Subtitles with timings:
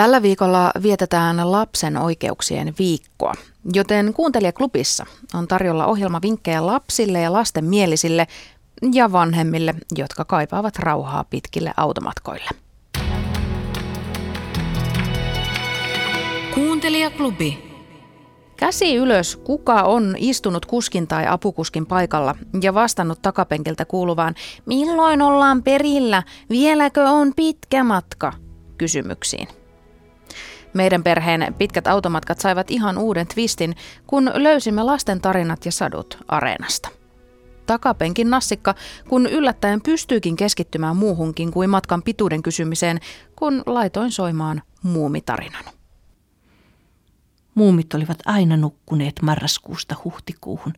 [0.00, 3.34] Tällä viikolla vietetään lapsen oikeuksien viikkoa,
[3.74, 8.26] joten kuuntelijaklubissa on tarjolla ohjelmavinkkejä lapsille ja lasten mielisille
[8.92, 12.50] ja vanhemmille, jotka kaipaavat rauhaa pitkille automatkoille.
[16.54, 17.58] Kuuntelijaklubi.
[18.56, 24.34] Käsi ylös, kuka on istunut kuskin tai apukuskin paikalla ja vastannut takapenkiltä kuuluvaan,
[24.66, 28.32] milloin ollaan perillä, vieläkö on pitkä matka,
[28.78, 29.59] kysymyksiin.
[30.74, 36.88] Meidän perheen pitkät automatkat saivat ihan uuden twistin, kun löysimme lasten tarinat ja sadut areenasta.
[37.66, 38.74] Takapenkin nassikka,
[39.08, 43.00] kun yllättäen pystyykin keskittymään muuhunkin kuin matkan pituuden kysymiseen,
[43.36, 45.64] kun laitoin soimaan muumitarinan.
[47.54, 50.72] Muumit olivat aina nukkuneet marraskuusta huhtikuuhun,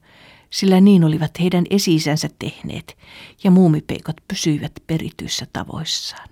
[0.50, 2.98] sillä niin olivat heidän esi-isänsä tehneet,
[3.44, 6.28] ja muumipeikot pysyivät perityissä tavoissaan.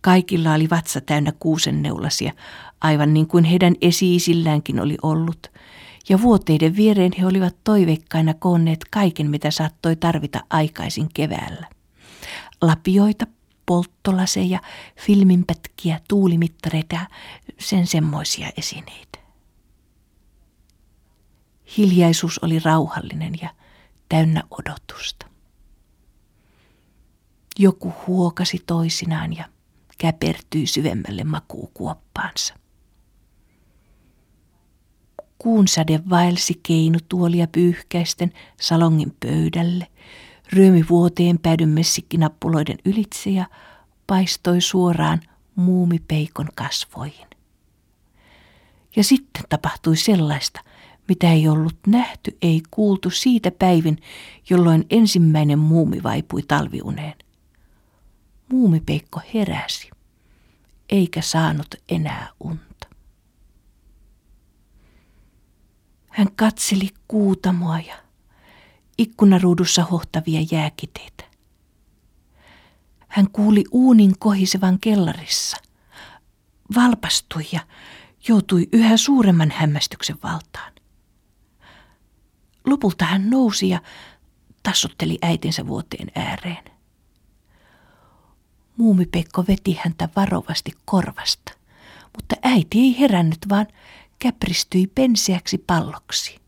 [0.00, 2.32] Kaikilla oli vatsa täynnä kuusenneulasia,
[2.80, 5.52] aivan niin kuin heidän esi-isilläänkin oli ollut,
[6.08, 11.66] ja vuoteiden viereen he olivat toiveikkaina koonneet kaiken, mitä saattoi tarvita aikaisin keväällä.
[12.60, 13.26] Lapioita,
[13.66, 14.60] polttolaseja,
[14.96, 17.06] filminpätkiä, tuulimittareita ja
[17.60, 19.18] sen semmoisia esineitä.
[21.76, 23.48] Hiljaisuus oli rauhallinen ja
[24.08, 25.26] täynnä odotusta.
[27.58, 29.44] Joku huokasi toisinaan ja
[30.00, 32.54] käpertyi syvemmälle makuukuoppaansa.
[35.38, 39.86] Kuunsade vaelsi keinutuolia pyyhkäisten salongin pöydälle,
[40.52, 43.44] ryömi vuoteen päädyn messikinappuloiden ylitse ja
[44.06, 45.20] paistoi suoraan
[45.54, 47.26] muumipeikon kasvoihin.
[48.96, 50.60] Ja sitten tapahtui sellaista,
[51.08, 53.98] mitä ei ollut nähty, ei kuultu siitä päivin,
[54.50, 57.14] jolloin ensimmäinen muumi vaipui talviuneen.
[58.52, 59.90] Muumipeikko heräsi,
[60.88, 62.88] eikä saanut enää unta.
[66.10, 67.96] Hän katseli kuutamoa ja
[68.98, 71.24] ikkunaruudussa hohtavia jääkiteitä.
[73.08, 75.56] Hän kuuli uunin kohisevan kellarissa,
[76.74, 77.60] valpastui ja
[78.28, 80.72] joutui yhä suuremman hämmästyksen valtaan.
[82.66, 83.82] Lopulta hän nousi ja
[84.62, 86.79] tassutteli äitinsä vuoteen ääreen.
[88.80, 91.52] Muumipekko veti häntä varovasti korvasta,
[92.16, 93.66] mutta äiti ei herännyt, vaan
[94.18, 96.40] käpristyi penseäksi palloksi.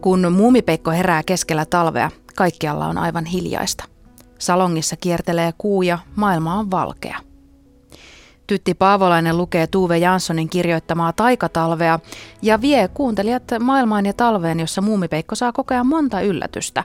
[0.00, 3.84] Kun muumipeikko herää keskellä talvea, kaikkialla on aivan hiljaista.
[4.38, 7.18] Salongissa kiertelee kuu ja maailma on valkea.
[8.46, 11.98] Tytti Paavolainen lukee Tuve Janssonin kirjoittamaa Taikatalvea
[12.42, 16.84] ja vie kuuntelijat maailmaan ja talveen, jossa muumipeikko saa kokea monta yllätystä.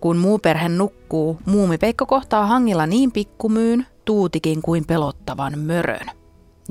[0.00, 6.06] Kun muuperhe nukkuu, muumipeikko kohtaa hangilla niin pikkumyyn, tuutikin kuin pelottavan mörön.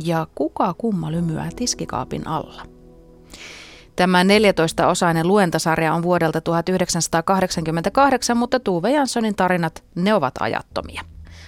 [0.04, 2.64] Ja kuka kumma lymyää tiskikaapin alla.
[3.96, 11.02] Tämä 14-osainen luentasarja on vuodelta 1988, mutta Tuve Janssonin tarinat, ne ovat ajattomia.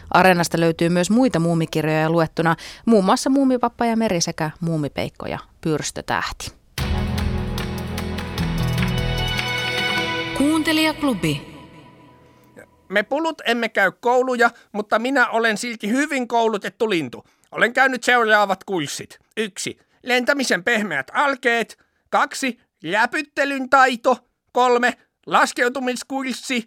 [0.10, 2.56] Areenasta löytyy myös muita muumikirjoja luettuna,
[2.86, 6.52] muun muassa Muumipappa ja Meri sekä Muumipeikko ja Pyrstötähti.
[10.38, 11.51] Kuuntelijaklubi.
[12.92, 17.24] Me pulut emme käy kouluja, mutta minä olen silti hyvin koulutettu lintu.
[17.52, 19.20] Olen käynyt seuraavat kurssit.
[19.38, 19.80] Yksi.
[20.04, 21.78] Lentämisen pehmeät alkeet.
[22.10, 22.60] Kaksi.
[22.84, 24.18] Läpyttelyn taito.
[24.52, 24.94] Kolme.
[25.26, 26.66] Laskeutumiskurssi.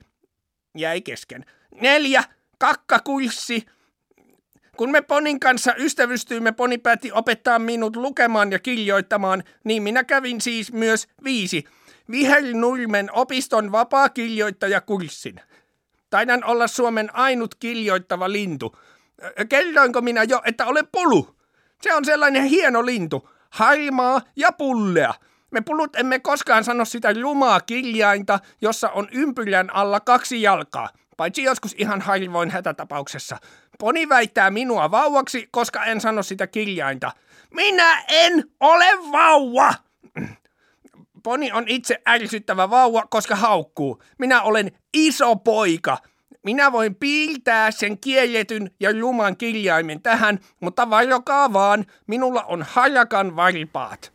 [0.79, 1.45] Jäi kesken.
[1.81, 2.25] Neljä.
[2.59, 3.67] Kakkakurssi.
[4.77, 10.41] Kun me Ponin kanssa ystävystyimme, Poni päätti opettaa minut lukemaan ja kirjoittamaan, niin minä kävin
[10.41, 11.65] siis myös viisi.
[12.11, 15.41] Vihelnurmen opiston vapaa-kirjoittajakurssin.
[16.14, 18.76] Taidan olla Suomen ainut kirjoittava lintu.
[19.48, 21.36] Kerroinko minä jo, että olen pulu?
[21.82, 23.28] Se on sellainen hieno lintu.
[23.50, 25.14] Harmaa ja pullea.
[25.50, 30.88] Me pulut emme koskaan sano sitä rumaa kirjainta, jossa on ympyrän alla kaksi jalkaa.
[31.16, 33.36] Paitsi joskus ihan harvoin hätätapauksessa.
[33.78, 37.12] Poni väittää minua vauvaksi, koska en sano sitä kirjainta.
[37.55, 39.75] Minä en ole vauva!
[41.25, 44.03] Poni on itse ärsyttävä vauva, koska haukkuu.
[44.19, 45.99] Minä olen iso poika.
[46.44, 53.37] Minä voin piirtää sen kielletyn ja juman kirjaimen tähän, mutta varokaa vaan, minulla on harakan
[53.37, 54.12] varipaat.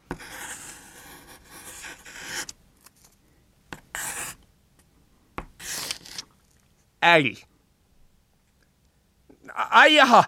[7.01, 7.35] Äi.
[9.53, 10.23] Ai jaha,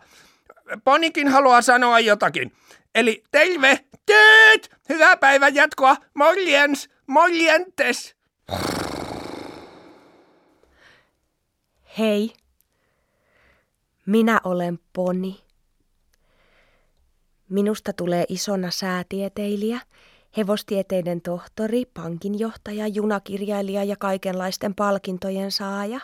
[0.83, 2.51] Ponikin haluaa sanoa jotakin.
[2.95, 8.15] Eli terve, tööt, hyvää päivän jatkoa, morjens, morjentes.
[11.97, 12.33] Hei,
[14.05, 15.41] minä olen Poni.
[17.49, 19.79] Minusta tulee isona säätieteilijä,
[20.37, 25.99] hevostieteiden tohtori, pankinjohtaja, junakirjailija ja kaikenlaisten palkintojen saaja.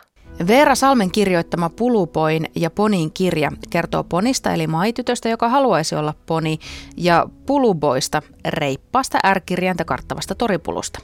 [0.48, 6.60] Veera Salmen kirjoittama Pulupoin ja Ponin kirja kertoo Ponista eli maitytöstä, joka haluaisi olla poni,
[6.98, 11.00] ja Puluboista, reippaasta ärkirjainta karttavasta toripulusta.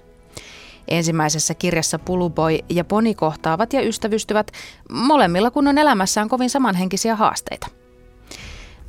[0.88, 4.51] Ensimmäisessä kirjassa Puluboi ja Poni kohtaavat ja ystävystyvät
[4.91, 7.68] molemmilla kun on elämässään kovin samanhenkisiä haasteita.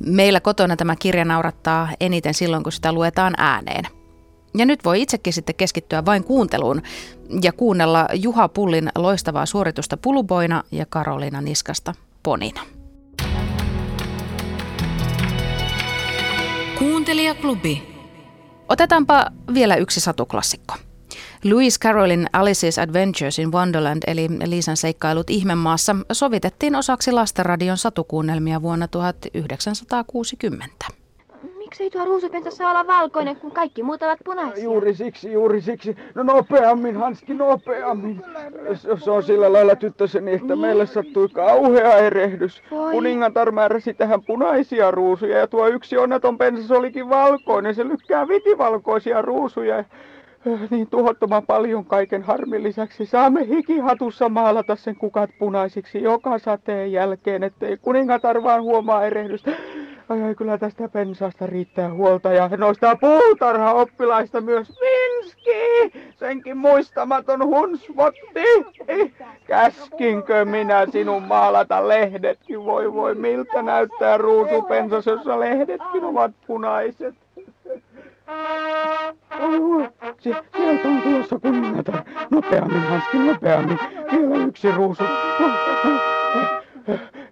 [0.05, 3.85] Meillä kotona tämä kirja naurattaa eniten silloin, kun sitä luetaan ääneen.
[4.57, 6.81] Ja nyt voi itsekin sitten keskittyä vain kuunteluun
[7.41, 11.93] ja kuunnella Juha Pullin loistavaa suoritusta Puluboina ja Karoliina Niskasta
[12.23, 12.61] Ponina.
[16.79, 17.95] Kuuntelijaklubi.
[18.69, 20.75] Otetaanpa vielä yksi satuklassikko.
[21.43, 28.87] Louis Carrollin Alice's Adventures in Wonderland eli Liisan seikkailut ihmemaassa sovitettiin osaksi lastenradion satukuunnelmia vuonna
[28.87, 31.04] 1960.
[31.65, 34.63] Miksei tuo ruusupensä saa olla valkoinen, kun kaikki muut ovat punaisia?
[34.63, 35.95] Juuri siksi, juuri siksi.
[36.15, 38.21] No nopeammin, Hanski, nopeammin.
[39.03, 40.59] Se on sillä lailla tyttöseni, että niin.
[40.59, 42.63] meille sattui kauhea erehdys.
[42.71, 42.91] Voi.
[42.91, 47.75] Kuningatar määräsi tähän punaisia ruusuja ja tuo yksi onneton pensas olikin valkoinen.
[47.75, 49.83] Se lykkää vitivalkoisia ruusuja.
[50.69, 57.43] Niin tuhottoman paljon kaiken harmin lisäksi saamme hikihatussa maalata sen kukat punaisiksi joka sateen jälkeen,
[57.43, 59.51] ettei kuningatar vaan huomaa erehdystä.
[60.09, 68.65] Ai, ai kyllä tästä pensaasta riittää huolta ja noista puutarha-oppilaista myös Vinski, senkin muistamaton hunsvotti.
[69.47, 72.65] Käskinkö minä sinun maalata lehdetkin?
[72.65, 77.15] Voi voi, miltä näyttää ruusupensas, jossa lehdetkin ovat punaiset.
[79.41, 82.01] Oh, se, sieltä on tulossa kuningatar.
[82.29, 83.79] Nopeammin, Hanski, nopeammin.
[84.11, 85.03] Vielä yksi ruusu.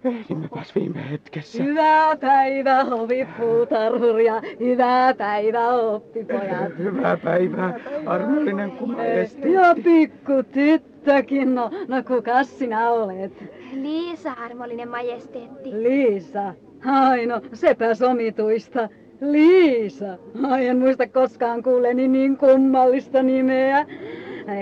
[0.04, 1.62] Ehdimmepäs viime hetkessä.
[1.62, 4.42] Hyvää päivää, hovipuutarhuria.
[4.60, 6.78] Hyvää päivää, oppipojat.
[6.78, 9.52] Hyvää päivää, armollinen kumajesti.
[9.52, 13.32] Ja pikku tyttökin, no, no kukas sinä olet?
[13.72, 15.70] Liisa, armollinen majesteetti.
[15.72, 16.54] Liisa?
[16.86, 18.88] Ai no, sepäs omituista.
[19.20, 20.18] Liisa.
[20.42, 23.86] Ai en muista koskaan kuuleni niin kummallista nimeä.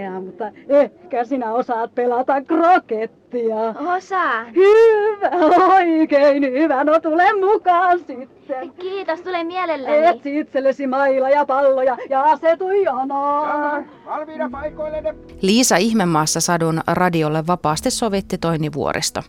[0.03, 2.43] Ja, mutta ehkä sinä osaat pelata
[3.33, 3.95] krokettia.
[3.97, 4.47] Osaan.
[4.55, 5.31] Hyvä,
[5.75, 6.85] oikein hyvä.
[6.85, 8.73] No tule mukaan sitten.
[8.81, 10.07] Kiitos, tule mielelläni.
[10.07, 13.85] Etsi itsellesi mailla ja palloja ja asetu jonoon.
[14.07, 15.15] Valmiina paikoillenne.
[15.43, 19.23] Liisa Ihmemaassa sadun radiolle vapaasti sovitti Toini Vuoristo.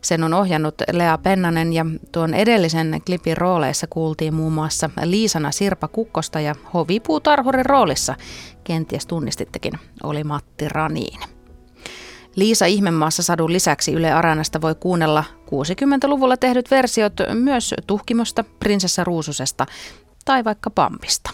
[0.00, 5.88] Sen on ohjannut Lea Pennanen ja tuon edellisen klipin rooleissa kuultiin muun muassa Liisana Sirpa
[5.88, 8.14] Kukkosta ja hovipuutarhurin roolissa,
[8.64, 9.72] kenties tunnistittekin,
[10.02, 11.20] oli Matti Raniin.
[12.36, 19.66] Liisa Ihmemaassa sadun lisäksi Yle Aranasta voi kuunnella 60-luvulla tehdyt versiot myös Tuhkimosta, Prinsessa Ruususesta
[20.24, 21.30] tai vaikka Pampista.